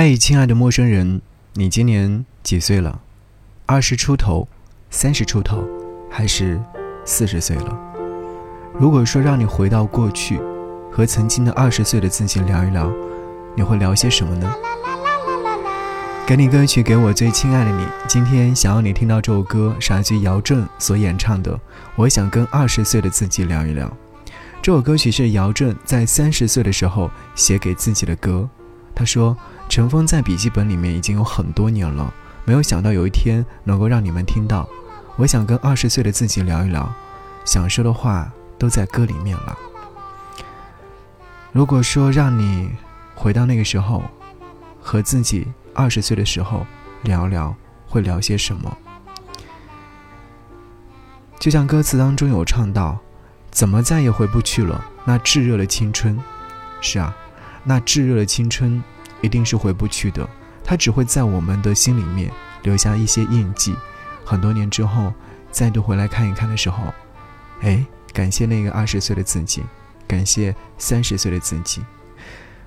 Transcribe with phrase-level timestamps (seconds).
[0.00, 1.20] 嗨，亲爱的陌生人，
[1.54, 3.00] 你今年几岁了？
[3.66, 4.46] 二十出头，
[4.90, 5.66] 三十出头，
[6.08, 6.62] 还是
[7.04, 7.76] 四十岁了？
[8.78, 10.40] 如果说让你回到过去，
[10.92, 12.88] 和曾经的二十岁的自己聊一聊，
[13.56, 14.54] 你会聊些什么呢？
[16.24, 17.84] 给你歌曲，给我最亲爱的你。
[18.06, 21.58] 今天想要你听到这首歌，是来自姚正所演唱的。
[21.96, 23.92] 我想跟二十岁的自己聊一聊。
[24.62, 28.48] 这首歌曲是姚正在三十岁的时候写给自己的歌。
[28.94, 29.36] 他说
[29.68, 32.12] ：“尘封在笔记本里面已经有很多年了，
[32.44, 34.68] 没有想到有一天能够让你们听到。
[35.16, 36.92] 我想跟二十岁的自己聊一聊，
[37.44, 39.58] 想说的话都在歌里面了。
[41.52, 42.70] 如果说让你
[43.14, 44.02] 回到那个时候，
[44.80, 46.66] 和自己。”二十岁的时候，
[47.02, 47.54] 聊聊
[47.86, 48.76] 会聊些什么？
[51.38, 52.98] 就像歌词当中有唱到
[53.52, 54.84] ：“怎么再也回不去了？
[55.04, 56.18] 那炙热的青春。”
[56.82, 57.16] 是啊，
[57.62, 58.82] 那炙热的青春
[59.20, 60.28] 一定是回不去的，
[60.64, 62.30] 它只会在我们的心里面
[62.62, 63.74] 留下一些印记。
[64.24, 65.12] 很多年之后，
[65.50, 66.82] 再度回来看一看的时候，
[67.60, 69.62] 哎，感谢那个二十岁的自己，
[70.06, 71.82] 感谢三十岁的自己。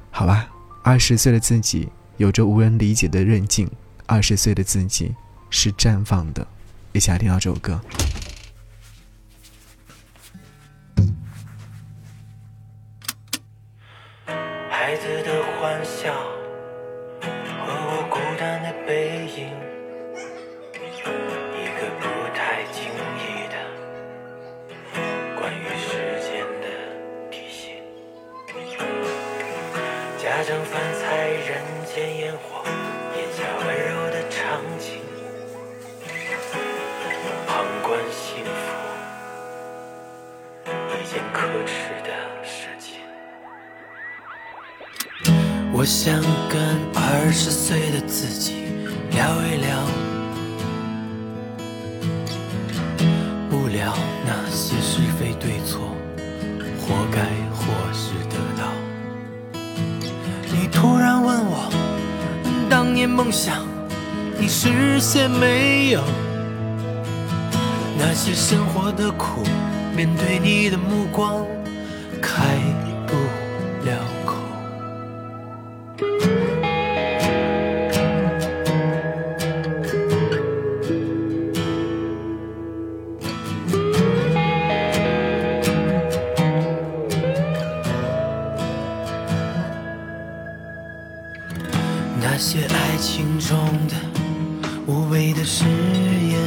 [0.10, 0.48] 好吧，
[0.84, 1.90] 二十岁的自己。
[2.18, 3.68] 有着无人理解的韧劲，
[4.06, 5.16] 二十岁的自己
[5.50, 6.46] 是绽放的。
[6.92, 7.82] 一起来听到这首歌。
[18.64, 19.52] 的背影，
[21.54, 22.04] 一个不
[22.34, 22.82] 太经
[23.18, 23.56] 意的
[25.40, 25.90] 关于时
[26.22, 26.32] 间
[26.62, 26.66] 的
[27.30, 27.62] 提醒，
[30.18, 31.50] 家常饭菜人。
[31.94, 32.64] 间烟火，
[33.18, 35.02] 眼下温柔的场景，
[37.46, 38.62] 旁观幸福，
[40.96, 41.74] 一件可耻
[42.06, 42.10] 的
[45.74, 46.62] 我想跟
[46.94, 48.66] 二十岁的自己
[49.12, 49.80] 聊一聊，
[53.50, 53.94] 不聊
[54.26, 55.96] 那些是非对错，
[56.78, 57.24] 活该
[57.56, 58.68] 或是得到。
[60.52, 61.72] 你突然问我。
[62.70, 63.66] 当年梦想，
[64.38, 66.04] 你实现没有？
[67.98, 69.44] 那些生活的苦，
[69.96, 71.46] 面对你的目光，
[72.22, 72.58] 开
[93.52, 93.96] 中的
[94.88, 96.40] 无谓的誓言，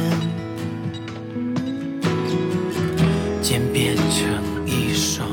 [3.43, 5.29] 渐变成一双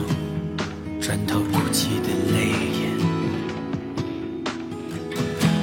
[1.01, 2.93] 转头不起的泪眼。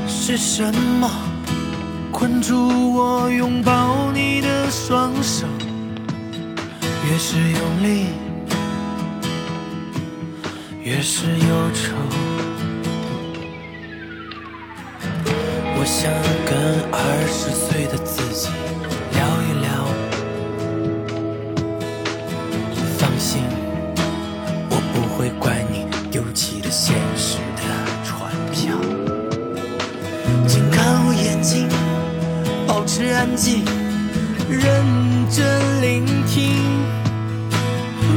[0.08, 1.08] 是什么
[2.12, 5.46] 困住我拥抱你的双手？
[7.08, 8.08] 越是用力，
[10.81, 12.29] 越是忧愁。
[15.90, 16.08] 想
[16.46, 16.54] 跟
[16.92, 18.48] 二十岁的自己
[19.12, 19.68] 聊一聊。
[23.00, 23.42] 放心，
[24.70, 27.64] 我不会怪你丢弃了现实的
[28.06, 28.78] 船票。
[30.48, 31.68] 请看我眼睛，
[32.68, 33.66] 保持安静，
[34.48, 34.86] 认
[35.28, 36.54] 真聆听。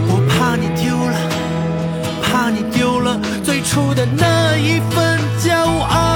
[0.09, 1.17] 我怕你丢了，
[2.23, 6.12] 怕你丢了最初的那一份骄傲。